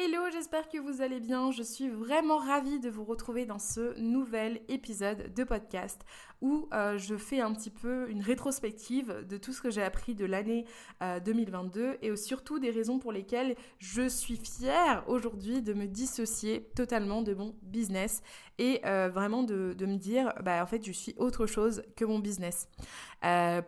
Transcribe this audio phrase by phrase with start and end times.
[0.00, 1.50] Hello, j'espère que vous allez bien.
[1.50, 6.02] Je suis vraiment ravie de vous retrouver dans ce nouvel épisode de podcast
[6.40, 10.14] où euh, je fais un petit peu une rétrospective de tout ce que j'ai appris
[10.14, 10.66] de l'année
[11.00, 16.70] 2022 euh, et surtout des raisons pour lesquelles je suis fière aujourd'hui de me dissocier
[16.76, 18.22] totalement de mon business
[18.58, 22.18] et euh, vraiment de, me dire, bah, en fait, je suis autre chose que mon
[22.18, 22.68] business.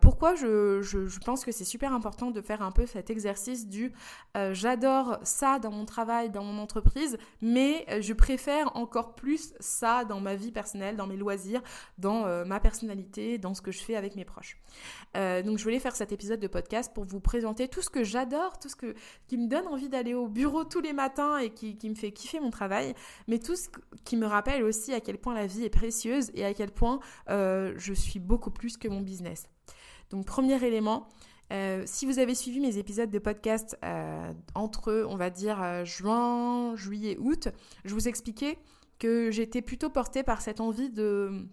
[0.01, 3.93] pourquoi je, je, pense que c'est super important de faire un peu cet exercice du
[4.53, 10.21] j'adore ça dans mon travail, dans mon entreprise, mais je préfère encore plus ça dans
[10.21, 11.63] ma vie personnelle, dans mes loisirs,
[11.99, 14.57] dans ma personnalité, dans ce que je fais avec mes proches.
[15.17, 18.05] Euh, donc je voulais faire cet épisode de podcast pour vous présenter tout ce que
[18.05, 18.95] j'adore, tout ce que,
[19.27, 22.41] qui me donne envie d'aller au bureau tous les matins et qui, me fait kiffer
[22.41, 22.95] mon travail,
[23.27, 23.69] mais tout ce
[24.05, 27.01] qui me rappelle aussi à quel point la vie est précieuse et à quel point
[27.29, 29.49] euh, je suis beaucoup plus que mon business.
[30.11, 31.09] Donc premier élément,
[31.53, 33.77] euh, si vous avez suivi mes épisodes de podcast
[34.55, 37.49] entre, on va dire, juin, juillet, août,
[37.85, 38.59] je vous expliquais
[38.99, 41.49] que j'étais plutôt portée par cette envie de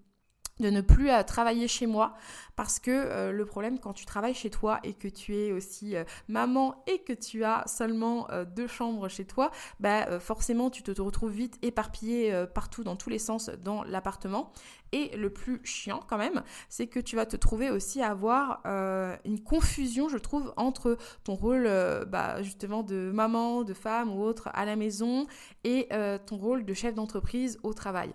[0.59, 2.13] de ne plus à travailler chez moi
[2.57, 5.95] parce que euh, le problème quand tu travailles chez toi et que tu es aussi
[5.95, 10.83] euh, maman et que tu as seulement euh, deux chambres chez toi, bah forcément tu
[10.83, 14.51] te, retrouves vite éparpillé partout dans tous les sens dans l'appartement
[14.91, 18.61] et le plus chiant quand même, c'est que tu vas te trouver aussi à avoir
[19.25, 21.69] une confusion, je trouve, entre ton rôle
[22.07, 25.27] bah, justement de maman, de femme ou autre à la maison
[25.63, 25.87] et
[26.25, 28.11] ton rôle de chef d'entreprise au travail.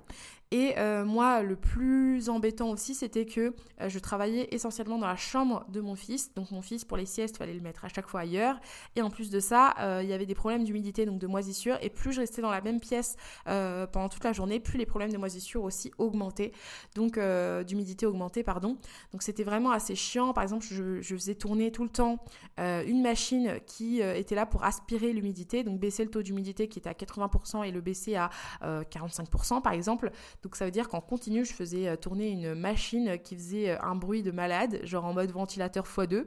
[0.52, 5.16] Et euh, moi, le plus embêtant aussi, c'était que euh, je travaillais essentiellement dans la
[5.16, 6.34] chambre de mon fils.
[6.34, 8.60] Donc mon fils, pour les siestes, fallait le mettre à chaque fois ailleurs.
[8.94, 11.78] Et en plus de ça, euh, il y avait des problèmes d'humidité, donc de moisissure.
[11.80, 15.10] Et plus je restais dans la même pièce pendant toute la journée, plus les problèmes
[15.10, 16.52] de moisissure aussi augmentaient.
[16.94, 17.18] Donc
[17.66, 18.76] d'humidité augmentée, pardon.
[19.12, 20.34] Donc c'était vraiment assez chiant.
[20.34, 22.18] Par exemple, je, faisais tourner tout le temps
[22.58, 26.90] une machine qui était là pour aspirer l'humidité, donc baisser le taux d'humidité qui était
[26.90, 28.28] à 80% et le baisser à
[28.62, 30.12] 45% par exemple.
[30.42, 33.82] Donc ça veut dire qu'en continu, je faisais euh, tourner une machine qui faisait euh,
[33.82, 36.26] un bruit de malade, genre en mode ventilateur x2.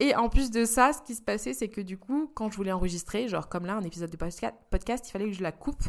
[0.00, 2.56] Et en plus de ça, ce qui se passait, c'est que du coup, quand je
[2.56, 5.84] voulais enregistrer, genre comme là, un épisode de podcast, il fallait que je la coupe.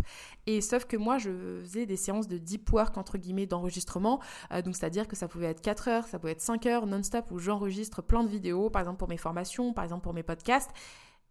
[0.46, 1.32] Et sauf que moi, je
[1.64, 4.22] faisais des séances de deep work, entre guillemets, d'enregistrement.
[4.52, 7.32] Euh, donc, c'est-à-dire que ça pouvait être 4 heures, ça pouvait être 5 heures non-stop
[7.32, 10.70] où j'enregistre plein de vidéos, par exemple pour mes formations, par exemple pour mes podcasts.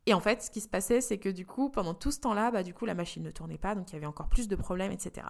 [0.06, 2.50] Et en fait, ce qui se passait, c'est que du coup, pendant tout ce temps-là,
[2.50, 4.56] bah, du coup, la machine ne tournait pas, donc il y avait encore plus de
[4.56, 5.28] problèmes, etc.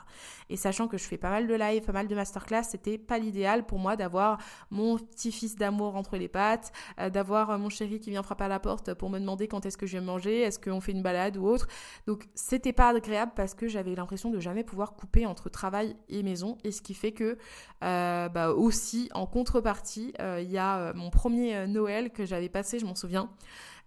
[0.48, 3.18] Et sachant que je fais pas mal de live, pas mal de masterclass, c'était pas
[3.18, 4.38] l'idéal pour moi d'avoir
[4.70, 8.48] mon petit-fils d'amour entre les pattes, euh, d'avoir euh, mon chéri qui vient frapper à
[8.48, 11.02] la porte pour me demander quand est-ce que je vais manger, est-ce qu'on fait une
[11.02, 11.68] balade ou autre.
[12.06, 16.22] Donc, c'était pas agréable parce que j'avais l'impression de jamais pouvoir couper entre travail et
[16.22, 17.36] maison, et ce qui fait que,
[17.84, 22.86] euh, bah, aussi, en contrepartie, il y a mon premier Noël que j'avais passé, je
[22.86, 23.28] m'en souviens.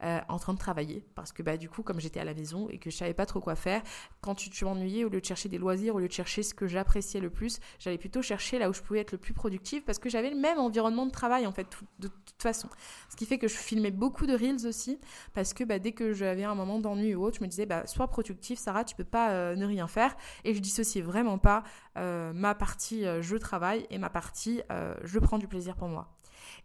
[0.04, 1.06] Euh, en train de travailler.
[1.16, 3.26] Parce que bah, du coup, comme j'étais à la maison et que je savais pas
[3.26, 3.82] trop quoi faire,
[4.20, 6.54] quand tu, tu m'ennuyais, au lieu de chercher des loisirs, au lieu de chercher ce
[6.54, 9.86] que j'appréciais le plus, j'allais plutôt chercher là où je pouvais être le plus productif
[9.86, 11.68] parce que j'avais le même environnement de travail en fait,
[12.00, 12.68] de toute façon.
[13.10, 15.00] Ce qui fait que je filmais beaucoup de reels aussi
[15.34, 17.88] parce que bah, dès que j'avais un moment d'ennui ou autre, je me disais, bah,
[17.88, 20.18] sois productif, Sarah, tu peux pas euh, ne rien faire.
[20.44, 21.64] Et je dissociais vraiment pas
[21.98, 24.62] euh, ma partie je travaille et ma partie
[25.06, 26.14] je prends du plaisir pour moi.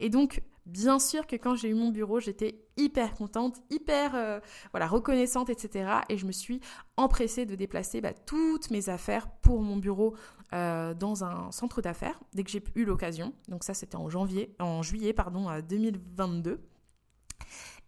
[0.00, 4.41] Et donc, bien sûr que quand j'ai eu mon bureau, j'étais hyper contente, hyper euh,
[4.73, 6.01] voilà, reconnaissante, etc.
[6.09, 6.61] Et je me suis
[6.97, 10.15] empressée de déplacer bah, toutes mes affaires pour mon bureau
[10.53, 13.35] euh, dans un centre d'affaires dès que j'ai eu l'occasion.
[13.49, 16.61] Donc ça, c'était en janvier, en juillet pardon, 2022.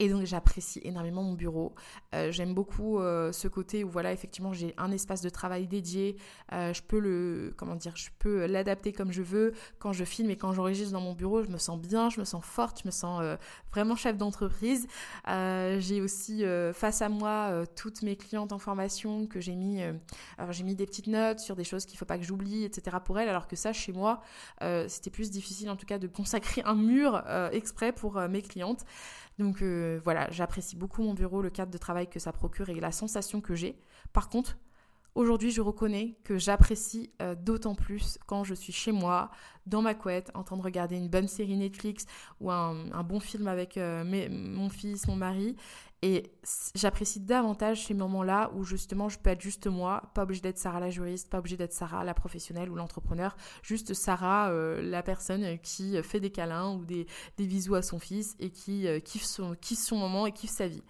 [0.03, 1.77] Et donc j'apprécie énormément mon bureau.
[2.13, 6.17] Euh, j'aime beaucoup euh, ce côté où voilà effectivement j'ai un espace de travail dédié.
[6.53, 9.53] Euh, je peux le comment dire, je peux l'adapter comme je veux.
[9.79, 12.25] Quand je filme et quand j'enregistre dans mon bureau, je me sens bien, je me
[12.25, 13.23] sens forte, je me sens
[13.71, 14.89] vraiment chef d'entreprise.
[15.29, 16.43] j'ai aussi
[16.75, 19.83] face à moi toutes mes clientes en formation que j'ai mis.
[20.37, 22.97] alors j'ai mis des petites notes sur des choses qu'il faut pas que j'oublie, etc.
[23.05, 23.29] pour elles.
[23.29, 24.21] Alors que ça chez moi,
[24.89, 27.23] c'était plus difficile en tout cas de consacrer un mur
[27.53, 28.85] exprès pour mes clientes.
[29.39, 29.63] Donc
[29.99, 33.41] voilà, j'apprécie beaucoup mon bureau, le cadre de travail que ça procure et la sensation
[33.41, 33.79] que j'ai.
[34.12, 34.56] Par contre,
[35.15, 39.31] Aujourd'hui, je reconnais que j'apprécie euh, d'autant plus quand je suis chez moi,
[39.67, 42.06] dans ma couette, en train de regarder une bonne série Netflix
[42.41, 45.55] ou un, bon film avec euh, mon fils, mon mari.
[46.05, 46.33] Et
[46.75, 50.81] j'apprécie davantage ces moments-là où justement je peux être juste moi, pas obligée d'être Sarah
[50.81, 55.59] la juriste, pas obligée d'être Sarah la professionnelle ou l'entrepreneur, juste Sarah euh, la personne
[55.61, 57.07] qui fait des câlins ou des,
[57.39, 60.83] bisous à son fils et qui kiffe, son, kiffe son moment et kiffe sa vie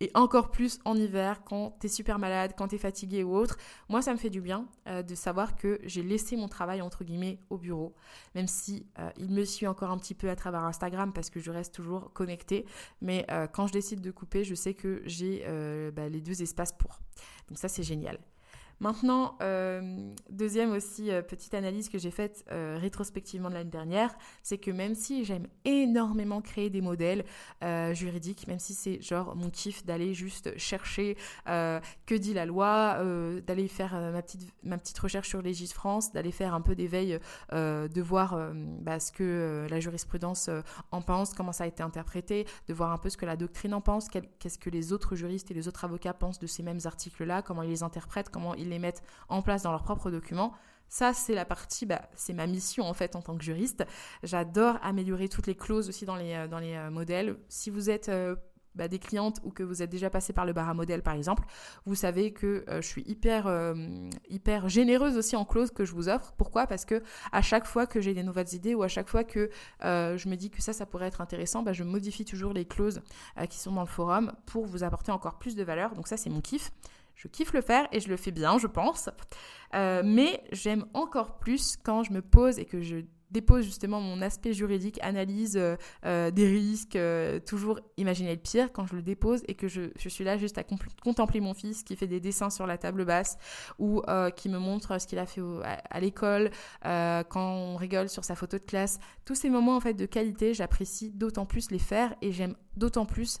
[0.00, 3.56] et encore plus en hiver quand t'es super malade, quand t'es fatigué ou autre.
[3.88, 7.04] Moi, ça me fait du bien euh, de savoir que j'ai laissé mon travail entre
[7.04, 7.94] guillemets au bureau,
[8.34, 11.40] même si euh, il me suit encore un petit peu à travers Instagram parce que
[11.40, 12.64] je reste toujours connectée.
[13.00, 15.44] Mais euh, quand je décide de couper, je sais que j'ai
[15.94, 17.00] bah, les deux espaces pour.
[17.48, 18.18] Donc ça, c'est génial.
[18.80, 24.14] Maintenant, euh, deuxième aussi euh, petite analyse que j'ai faite euh, rétrospectivement de l'année dernière,
[24.44, 27.24] c'est que même si j'aime énormément créer des modèles
[27.92, 31.16] juridiques, même si c'est genre mon kiff d'aller juste chercher
[31.46, 32.98] que dit la loi,
[33.46, 37.18] d'aller faire ma, petite, ma petite recherche sur Légis France, d'aller faire un peu d'éveil,
[37.52, 38.38] de voir
[38.80, 40.50] bah, ce que la jurisprudence
[40.92, 43.74] en pense, comment ça a été interprété, de voir un peu ce que la doctrine
[43.74, 46.80] en pense, qu'est-ce que les autres juristes et les autres avocats pensent de ces mêmes
[46.84, 50.52] articles-là, comment ils les interprètent, comment ils les mettent en place dans leurs propres documents.
[50.88, 53.84] Ça, c'est la partie, bah, c'est ma mission en fait en tant que juriste.
[54.22, 57.36] J'adore améliorer toutes les clauses aussi dans les, euh, dans les euh, modèles.
[57.48, 58.36] Si vous êtes euh,
[58.74, 61.14] bah, des clientes ou que vous êtes déjà passé par le bar à modèle par
[61.14, 61.44] exemple,
[61.84, 63.52] vous savez que je suis hyper,
[64.28, 66.32] hyper généreuse aussi en clauses que je vous offre.
[66.36, 66.66] Pourquoi?
[66.68, 69.50] Parce que à chaque fois que j'ai des nouvelles idées ou à chaque fois que
[69.80, 73.00] je me dis que ça, ça pourrait être intéressant, bah, je modifie toujours les clauses
[73.50, 75.96] qui sont dans le forum pour vous apporter encore plus de valeur.
[75.96, 76.70] Donc ça, c'est mon kiff.
[77.18, 79.10] Je kiffe le faire et je le fais bien, je pense.
[79.74, 82.98] Euh, mais j'aime encore plus quand je me pose et que je
[83.32, 85.76] dépose justement mon aspect juridique, analyse euh,
[86.06, 86.96] euh, des risques,
[87.44, 90.64] toujours imaginer le pire, quand je le dépose et que je, suis là juste à
[91.02, 93.36] contempler mon fils qui fait des dessins sur la table basse
[93.80, 94.00] ou
[94.36, 96.50] qui me montre ce qu'il a fait à, l'école,
[96.82, 99.00] quand on rigole sur sa photo de classe.
[99.26, 103.04] Tous ces moments en fait de qualité, j'apprécie d'autant plus les faire et j'aime d'autant
[103.04, 103.40] plus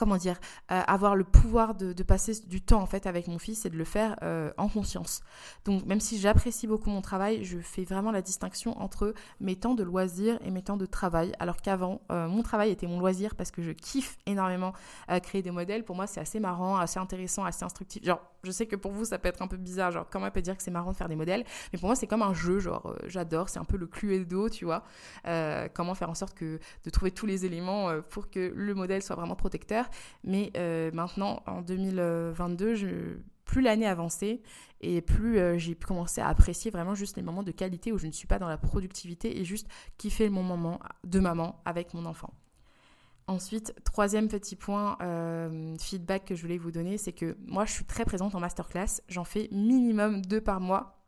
[0.00, 0.40] comment dire,
[0.72, 3.76] euh, avoir le pouvoir de, passer du temps en fait avec mon fils et de
[3.76, 5.20] le faire euh, en conscience.
[5.66, 9.74] Donc même si j'apprécie beaucoup mon travail, je fais vraiment la distinction entre mes temps
[9.74, 11.34] de loisir et mes temps de travail.
[11.38, 14.72] Alors qu'avant, euh, mon travail était mon loisir parce que je kiffe énormément
[15.22, 15.84] créer des modèles.
[15.84, 18.02] Pour moi, c'est assez marrant, assez intéressant, assez instructif.
[18.02, 19.90] Genre, je sais que pour vous, ça peut être un peu bizarre.
[19.90, 21.44] Genre, comment elle peut dire que c'est marrant de faire des modèles?
[21.72, 22.58] Mais pour moi, c'est comme un jeu.
[22.58, 23.50] Genre, j'adore.
[23.50, 24.82] C'est un peu le Cluedo, tu vois.
[25.74, 29.16] comment faire en sorte que de trouver tous les éléments pour que le modèle soit
[29.16, 29.89] vraiment protecteur.
[30.24, 32.86] Mais euh, maintenant, en 2022, je,
[33.50, 34.42] plus l'année avançait
[34.80, 38.06] et plus euh, j'ai commencé à apprécier vraiment juste les moments de qualité où je
[38.06, 39.66] ne suis pas dans la productivité et juste
[39.98, 42.32] kiffer mon moment de maman avec mon enfant.
[43.26, 47.72] Ensuite, troisième petit point euh, feedback que je voulais vous donner, c'est que moi je
[47.72, 50.99] suis très présente en masterclass, j'en fais minimum deux par mois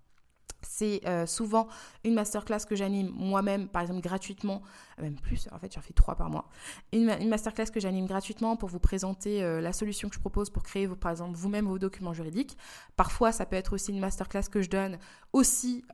[0.62, 1.68] c'est euh, souvent
[2.04, 4.62] une masterclass que j'anime moi-même, par exemple gratuitement,
[4.98, 6.48] euh, même plus, en fait j'en fais trois par mois.
[6.92, 10.62] Une, masterclass que j'anime gratuitement pour vous présenter euh, la solution que je propose pour
[10.62, 12.56] créer, par exemple, vous-même vos documents juridiques.
[12.96, 14.98] Parfois, ça peut être aussi une masterclass que je donne
[15.32, 15.84] aussi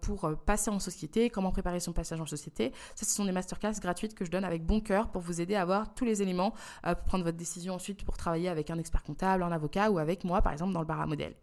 [0.00, 2.72] pour passer en société, comment préparer son passage en société.
[2.96, 5.54] Ça, ce sont des masterclass gratuites que je donne avec bon cœur pour vous aider
[5.54, 9.04] à avoir tous les éléments pour prendre votre décision ensuite pour travailler avec un expert
[9.04, 11.34] comptable, un avocat ou avec moi, par exemple, dans le bar à modèle.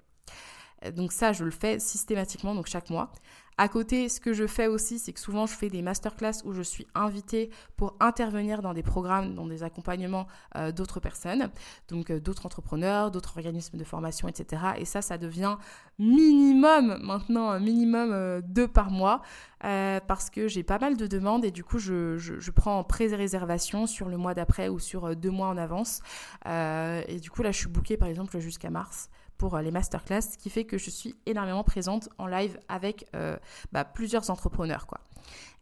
[0.91, 3.11] Donc ça, je le fais systématiquement, donc chaque mois.
[3.57, 6.51] À côté, ce que je fais aussi, c'est que souvent je fais des masterclass où
[6.51, 10.27] je suis invitée pour intervenir dans des programmes, dans des accompagnements
[10.57, 11.49] euh, d'autres personnes,
[11.87, 14.61] donc euh, d'autres entrepreneurs, d'autres organismes de formation, etc.
[14.77, 15.55] Et ça, ça devient
[15.99, 19.21] minimum maintenant, un minimum euh, deux par mois,
[19.61, 23.87] parce que j'ai pas mal de demandes et du coup, je, je prends en pré-réservation
[23.87, 26.01] sur le mois d'après ou sur deux mois en avance.
[26.45, 30.21] et du coup, là, je suis bookée par exemple jusqu'à mars pour euh, les masterclass,
[30.21, 33.37] ce qui fait que je suis énormément présente en live avec euh,
[33.71, 34.87] bah, plusieurs entrepreneurs.
[34.87, 34.99] Quoi.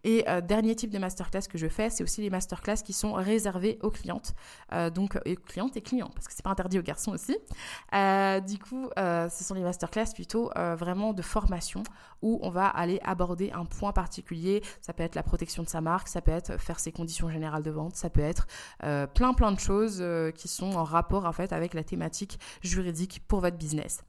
[0.04, 3.14] Et euh, dernier type de masterclass que je fais, c'est aussi les masterclass qui sont
[3.14, 4.34] réservées aux clientes,
[4.74, 7.38] euh, donc et clientes et clients, parce que c'est pas interdit aux garçons aussi.
[7.94, 11.84] Euh, du coup, ce sont les masterclass plutôt vraiment de formation
[12.22, 14.62] où on va aller aborder un point particulier.
[14.82, 17.64] Ça peut être la protection de sa marque, ça peut être faire ses conditions générales
[17.64, 18.48] de vente, ça peut être
[18.80, 20.04] plein plein de choses
[20.36, 24.04] qui sont en rapport en fait avec la thématique juridique pour votre business.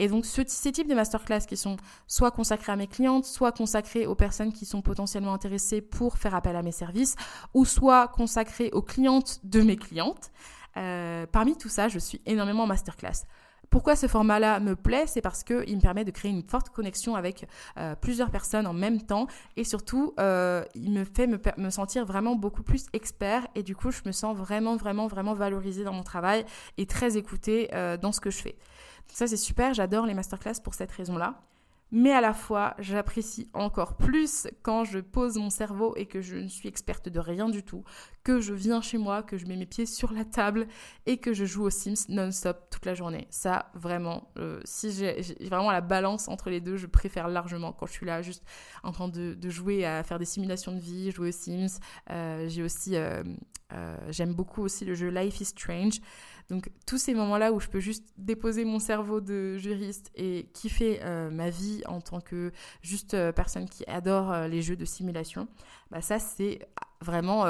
[0.00, 1.76] Et donc, ce, ces types de masterclass qui sont
[2.06, 6.34] soit consacrés à mes clientes, soit consacrés aux personnes qui sont potentiellement intéressées pour faire
[6.34, 7.16] appel à mes services,
[7.52, 10.32] ou soit consacrés aux clientes de mes clientes.
[10.78, 13.26] Euh, parmi tout ça, je suis énormément en masterclass.
[13.70, 17.14] Pourquoi ce format-là me plaît C'est parce qu'il me permet de créer une forte connexion
[17.14, 17.46] avec
[17.78, 22.04] euh, plusieurs personnes en même temps et surtout, euh, il me fait me, me, sentir
[22.04, 25.92] vraiment beaucoup plus expert et du coup, je me sens vraiment, vraiment, vraiment valorisée dans
[25.92, 26.44] mon travail
[26.78, 27.68] et très écoutée
[28.02, 28.56] dans ce que je fais.
[29.06, 31.34] Ça, c'est super, j'adore les masterclass pour cette raison-là.
[31.92, 36.36] Mais à la fois, j'apprécie encore plus quand je pose mon cerveau et que je
[36.36, 37.84] ne suis experte de rien du tout,
[38.22, 40.68] que je viens chez moi, que je mets mes pieds sur la table
[41.06, 43.26] et que je joue aux Sims non-stop toute la journée.
[43.30, 47.86] Ça, vraiment, euh, si j'ai vraiment la balance entre les deux, je préfère largement quand
[47.86, 48.44] je suis là juste
[48.82, 51.80] en train de, jouer à faire des simulations de vie, jouer aux Sims.
[52.10, 53.24] Euh, j'ai aussi, euh,
[54.10, 56.00] j'aime beaucoup aussi le jeu Life is Strange.
[56.50, 61.00] Donc tous ces moments-là où je peux juste déposer mon cerveau de juriste et kiffer
[61.02, 62.52] euh, ma vie en tant que
[62.82, 65.46] juste euh, personne qui adore euh, les jeux de simulation,
[65.90, 66.58] bah ça c'est
[67.02, 67.46] vraiment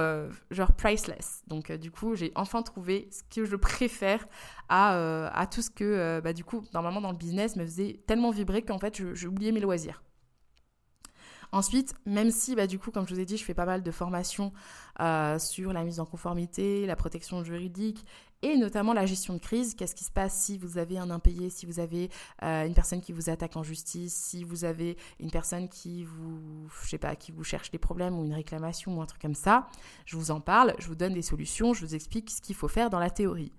[0.52, 1.42] genre priceless.
[1.48, 4.28] Donc du coup j'ai enfin trouvé ce que je préfère
[4.68, 8.30] à, à tout ce que bah, du coup normalement dans le business me faisait tellement
[8.30, 10.04] vibrer qu'en fait oublié mes loisirs.
[11.52, 13.82] Ensuite, même si, bah, du coup, comme je vous ai dit, je fais pas mal
[13.82, 14.52] de formations
[15.38, 18.04] sur la mise en conformité, la protection juridique
[18.42, 19.74] et notamment la gestion de crise.
[19.74, 22.10] Qu'est-ce qui se passe si vous avez un impayé, si vous avez
[22.42, 26.68] euh, une personne qui vous attaque en justice, si vous avez une personne qui vous,
[26.82, 29.34] je sais pas, qui vous cherche des problèmes ou une réclamation ou un truc comme
[29.34, 29.68] ça?
[30.06, 32.68] Je vous en parle, je vous donne des solutions, je vous explique ce qu'il faut
[32.68, 33.52] faire dans la théorie.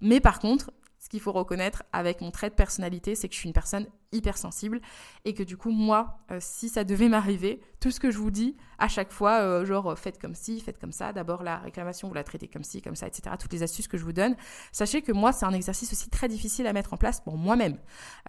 [0.00, 0.70] Mais par contre,
[1.04, 3.86] ce qu'il faut reconnaître avec mon trait de personnalité, c'est que je suis une personne
[4.12, 4.80] hypersensible
[5.26, 8.30] et que du coup, moi, euh, si ça devait m'arriver, tout ce que je vous
[8.30, 12.08] dis à chaque fois, euh, genre faites comme ci, faites comme ça, d'abord la réclamation,
[12.08, 13.36] vous la traitez comme ci, comme ça, etc.
[13.38, 14.34] Toutes les astuces que je vous donne,
[14.72, 17.76] sachez que moi, c'est un exercice aussi très difficile à mettre en place pour moi-même.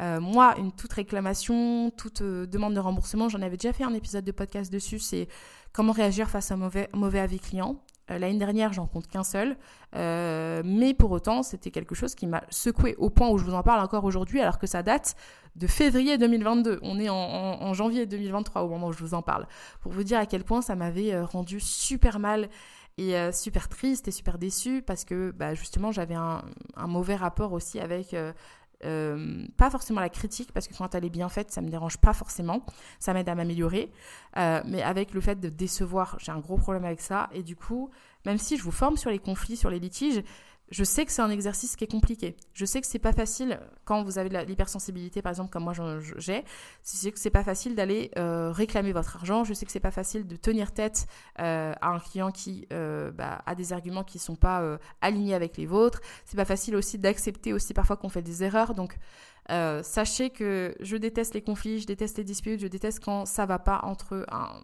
[0.01, 4.25] Euh, moi, une toute réclamation, toute demande de remboursement, j'en avais déjà fait un épisode
[4.25, 5.29] de podcast dessus, c'est
[5.71, 7.81] comment réagir face à un mauvais, mauvais avis client.
[8.11, 9.57] Euh, l'année dernière, j'en compte qu'un seul.
[9.95, 13.53] Euh, mais pour autant, c'était quelque chose qui m'a secoué au point où je vous
[13.53, 15.15] en parle encore aujourd'hui, alors que ça date
[15.55, 16.79] de février 2022.
[16.81, 19.47] On est en, janvier 2023 au moment où je vous en parle.
[19.81, 22.49] Pour vous dire à quel point ça m'avait euh, rendu super mal
[22.97, 26.41] et super triste et super déçue parce que bah, justement j'avais un,
[26.87, 28.15] mauvais rapport aussi avec
[28.81, 32.13] pas forcément la critique, parce que quand elle est bien faite, ça me dérange pas
[32.13, 32.65] forcément,
[32.99, 33.91] ça m'aide à m'améliorer,
[34.37, 37.55] euh, mais avec le fait de décevoir, j'ai un gros problème avec ça, et du
[37.55, 37.89] coup,
[38.25, 40.23] même si je vous forme sur les conflits, sur les litiges,
[40.71, 42.35] je sais que c'est un exercice qui est compliqué.
[42.53, 45.73] Je sais que c'est pas facile quand vous avez de l'hypersensibilité, par exemple, comme moi
[46.17, 46.43] j'ai.
[46.83, 49.43] Je sais que c'est pas facile d'aller euh, réclamer votre argent.
[49.43, 51.07] Je sais que c'est pas facile de tenir tête
[51.39, 55.57] euh, à un client qui euh, bah, a des arguments qui sont pas alignés avec
[55.57, 56.01] les vôtres.
[56.25, 58.73] C'est pas facile aussi d'accepter aussi parfois qu'on fait des erreurs.
[58.73, 58.97] Donc
[59.83, 63.59] sachez que je déteste les conflits, je déteste les disputes, je déteste quand ça va
[63.59, 64.61] pas entre un,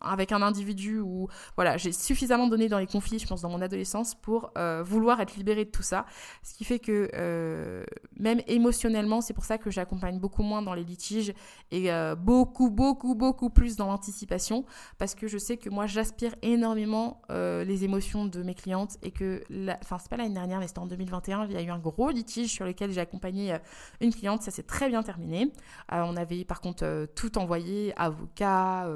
[0.00, 3.60] avec un individu où voilà j'ai suffisamment donné dans les conflits je pense dans mon
[3.60, 6.06] adolescence pour euh, vouloir être libérée de tout ça.
[6.42, 7.84] Ce qui fait que euh,
[8.18, 11.32] même émotionnellement c'est pour ça que j'accompagne beaucoup moins dans les litiges
[11.70, 14.64] et euh, beaucoup beaucoup beaucoup plus dans l'anticipation
[14.98, 19.42] parce que je sais que moi j'aspire énormément les émotions de mes clientes et que
[19.82, 22.10] enfin c'est pas l'année dernière mais c'était en 2021 il y a eu un gros
[22.10, 23.56] litige sur lequel j'ai accompagné
[24.00, 24.42] une cliente.
[24.42, 25.52] Ça s'est très bien terminé.
[25.90, 28.88] On avait par contre tout envoyé avocat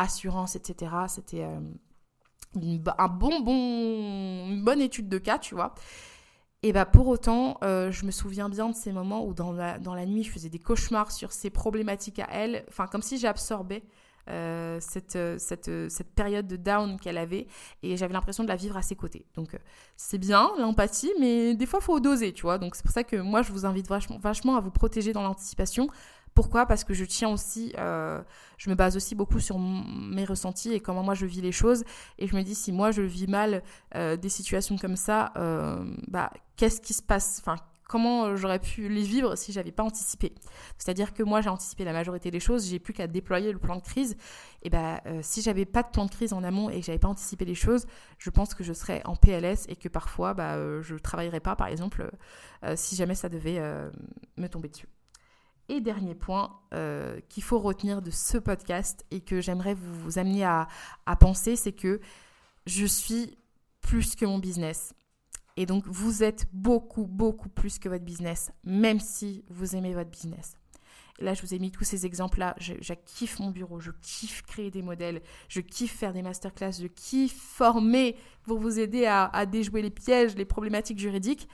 [0.00, 0.92] assurance, etc.
[1.08, 1.60] C'était euh,
[2.98, 5.74] un bon, bon, une bonne étude de cas, tu vois.
[6.62, 9.78] Et bah pour autant, euh, je me souviens bien de ces moments où dans la,
[9.78, 13.16] dans la nuit, je faisais des cauchemars sur ces problématiques à elle, enfin comme si
[13.16, 13.82] j'absorbais
[14.28, 17.46] euh, cette, cette, cette, période de down qu'elle avait
[17.82, 19.24] et j'avais l'impression de la vivre à ses côtés.
[19.34, 19.58] Donc
[19.96, 22.58] c'est bien l'empathie, mais des fois faut doser, tu vois.
[22.58, 25.22] Donc c'est pour ça que moi je vous invite vachement, vachement à vous protéger dans
[25.22, 25.88] l'anticipation
[26.34, 26.66] pourquoi?
[26.66, 28.22] Parce que je tiens aussi, euh,
[28.56, 31.84] je me base aussi beaucoup sur mes ressentis et comment moi je vis les choses.
[32.18, 33.62] Et je me dis, si moi je vis mal
[33.94, 37.40] euh, des situations comme ça, euh, bah, qu'est-ce qui se passe?
[37.40, 37.56] Enfin,
[37.88, 40.32] comment j'aurais pu les vivre si j'avais pas anticipé?
[40.78, 43.74] C'est-à-dire que moi j'ai anticipé la majorité des choses, j'ai plus qu'à déployer le plan
[43.74, 44.16] de crise.
[44.62, 47.08] Et bah, si j'avais pas de plan de crise en amont et que j'avais pas
[47.08, 47.86] anticipé les choses,
[48.18, 51.66] je pense que je serais en PLS et que parfois bah, je travaillerais pas, par
[51.66, 52.08] exemple,
[52.76, 53.60] si jamais ça devait
[54.36, 54.86] me tomber dessus.
[55.70, 60.44] Et dernier point euh, qu'il faut retenir de ce podcast et que j'aimerais vous, amener
[60.44, 60.66] à,
[61.20, 62.00] penser, c'est que
[62.66, 63.38] je suis
[63.80, 64.92] plus que mon business.
[65.56, 70.10] Et donc, vous êtes beaucoup, beaucoup plus que votre business, même si vous aimez votre
[70.10, 70.56] business.
[71.20, 72.56] Là, je vous ai mis tous ces exemples-là.
[72.58, 76.88] Je, kiffe mon bureau, je kiffe créer des modèles, je kiffe faire des masterclass, je
[76.88, 81.48] kiffe former pour vous aider à, déjouer les pièges, les problématiques juridiques.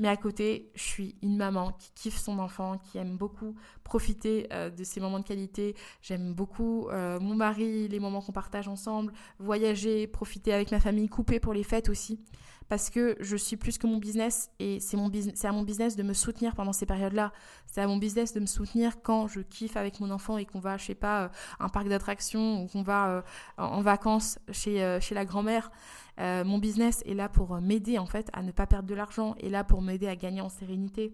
[0.00, 3.54] Mais à côté, je suis une maman qui kiffe son enfant, qui aime beaucoup
[3.84, 5.76] profiter euh, de ces moments de qualité.
[6.00, 11.08] J'aime beaucoup euh, mon mari, les moments qu'on partage ensemble, voyager, profiter avec ma famille,
[11.08, 12.18] couper pour les fêtes aussi
[12.70, 16.12] parce que je suis plus que mon business et c'est à mon business de me
[16.12, 17.32] soutenir pendant ces périodes-là.
[17.66, 20.60] C'est à mon business de me soutenir quand je kiffe avec mon enfant et qu'on
[20.60, 21.28] va, je sais pas, euh,
[21.58, 23.24] un parc d'attractions ou qu'on va
[23.58, 25.72] en vacances chez, chez la grand-mère.
[26.20, 29.48] Mon business est là pour m'aider en fait à ne pas perdre de l'argent, et
[29.48, 31.12] là pour m'aider à gagner en sérénité.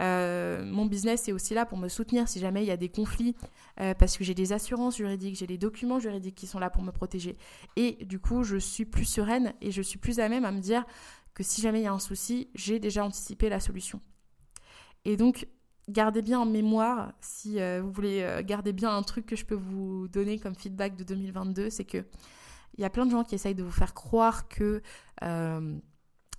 [0.00, 2.88] Euh, mon business est aussi là pour me soutenir si jamais il y a des
[2.88, 3.34] conflits,
[3.80, 6.82] euh, parce que j'ai des assurances juridiques, j'ai des documents juridiques qui sont là pour
[6.82, 7.36] me protéger.
[7.76, 10.60] Et du coup, je suis plus sereine et je suis plus à même à me
[10.60, 10.84] dire
[11.34, 14.00] que si jamais il y a un souci, j'ai déjà anticipé la solution.
[15.04, 15.46] Et donc,
[15.88, 19.54] gardez bien en mémoire, si euh, vous voulez garder bien un truc que je peux
[19.54, 22.04] vous donner comme feedback de 2022, c'est que
[22.78, 24.82] il y a plein de gens qui essayent de vous faire croire que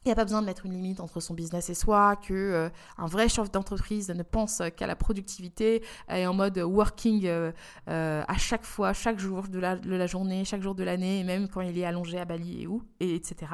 [0.07, 2.33] il n'y a pas besoin de mettre une limite entre son business et soi, que
[2.33, 7.51] euh, un vrai chef d'entreprise ne pense qu'à la productivité et en mode working euh,
[7.89, 11.19] euh, à chaque fois, chaque jour de la, de la journée, chaque jour de l'année,
[11.19, 13.51] et même quand il est allongé à Bali et où, et etc.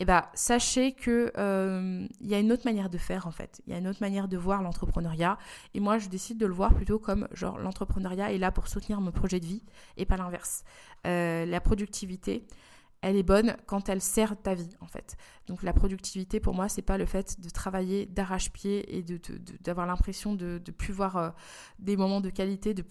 [0.00, 1.30] Eh ben, sachez que
[2.20, 3.60] il y a une autre manière de faire en fait.
[3.66, 5.38] Il y a une autre manière de voir l'entrepreneuriat.
[5.74, 9.00] Et moi, je décide de le voir plutôt comme genre l'entrepreneuriat est là pour soutenir
[9.00, 9.62] mon projet de vie
[9.98, 10.64] et pas l'inverse.
[11.04, 12.46] la productivité,
[13.02, 15.16] elle est bonne quand elle sert ta vie en fait.
[15.50, 19.04] Donc la productivité pour moi c'est pas le fait de travailler d'arrache-pied et
[19.64, 21.30] d'avoir l'impression de, de plus voir euh,
[21.80, 22.84] des moments de qualité, de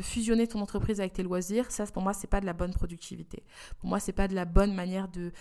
[0.00, 1.72] fusionner ton entreprise avec tes loisirs.
[1.72, 3.42] Ça pour moi c'est pas de la bonne productivité.
[3.80, 5.32] Pour moi c'est pas de la bonne manière de,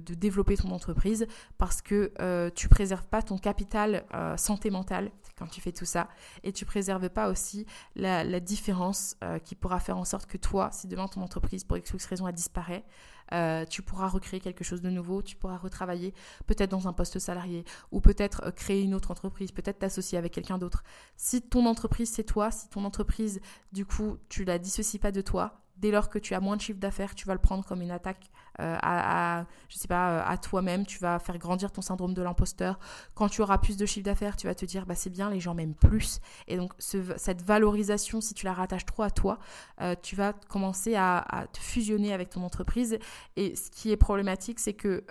[0.00, 1.26] développer ton entreprise
[1.58, 5.84] parce que euh, tu préserves pas ton capital euh, santé mentale quand tu fais tout
[5.84, 6.08] ça
[6.42, 7.66] et tu préserves pas aussi
[7.96, 12.06] la, différence qui pourra faire en sorte que toi si demain ton entreprise pour X
[12.06, 12.84] raison elle disparaît
[13.32, 16.14] euh, tu pourras recréer quelque chose de nouveau, tu pourras retravailler
[16.46, 20.32] peut-être dans un poste salarié ou peut-être euh, créer une autre entreprise, peut-être t'associer avec
[20.32, 20.84] quelqu'un d'autre.
[21.16, 23.40] Si ton entreprise c'est toi, si ton entreprise
[23.72, 26.62] du coup tu la dissocies pas de toi, dès lors que tu as moins de
[26.62, 28.30] chiffre d'affaires, tu vas le prendre comme une attaque
[28.60, 30.86] euh, à, je sais pas, euh, à toi-même.
[30.86, 32.78] Tu vas faire grandir ton syndrome de l'imposteur.
[33.14, 35.40] Quand tu auras plus de chiffre d'affaires, tu vas te dire, bah c'est bien, les
[35.40, 36.20] gens m'aiment plus.
[36.48, 39.38] Et donc cette valorisation, si tu la rattaches trop à toi,
[39.80, 42.98] euh, tu vas commencer à, te fusionner avec ton entreprise.
[43.36, 45.04] Et ce qui est problématique, c'est que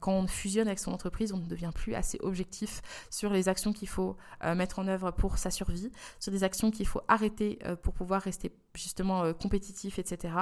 [0.00, 3.72] quand on fusionne avec son entreprise, on ne devient plus assez objectif sur les actions
[3.72, 4.16] qu'il faut
[4.56, 8.52] mettre en œuvre pour sa survie, sur des actions qu'il faut arrêter pour pouvoir rester
[8.74, 10.34] justement compétitif, etc.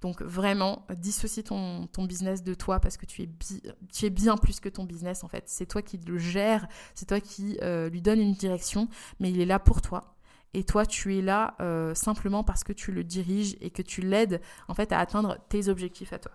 [0.00, 3.28] Donc vraiment, dissocie ton, business de toi parce que tu es,
[3.92, 5.44] tu es bien plus que ton business en fait.
[5.46, 8.88] C'est toi qui le gères, c'est toi qui euh, lui donne une direction,
[9.20, 10.14] mais il est là pour toi.
[10.54, 14.02] Et toi, tu es là euh, simplement parce que tu le diriges et que tu
[14.02, 16.32] l'aides en fait à atteindre tes objectifs à toi.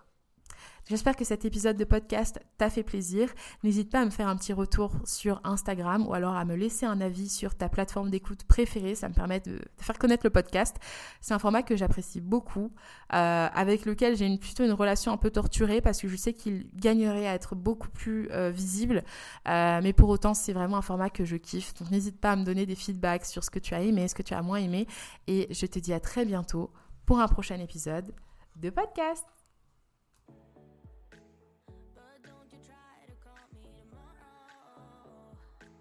[0.88, 3.28] J'espère que cet épisode de podcast t'a fait plaisir.
[3.62, 6.86] N'hésite pas à me faire un petit retour sur Instagram ou alors à me laisser
[6.86, 8.94] un avis sur ta plateforme d'écoute préférée.
[8.94, 10.76] Ça me permet de, faire connaître le podcast.
[11.20, 12.72] C'est un format que j'apprécie beaucoup,
[13.12, 16.70] euh, avec lequel j'ai plutôt une relation un peu torturée parce que je sais qu'il
[16.74, 19.04] gagnerait à être beaucoup plus euh, visible.
[19.46, 21.74] Euh, mais pour autant, c'est vraiment un format que je kiffe.
[21.74, 24.14] Donc n'hésite pas à me donner des feedbacks sur ce que tu as aimé, ce
[24.14, 24.86] que tu as moins aimé.
[25.26, 26.70] Et je te dis à très bientôt
[27.04, 28.14] pour un prochain épisode
[28.56, 29.37] de podcast.